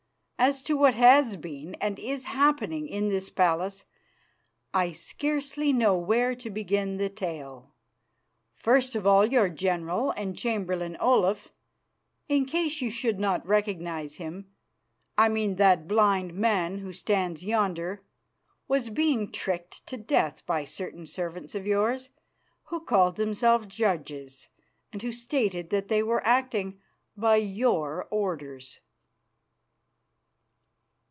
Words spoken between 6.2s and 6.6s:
to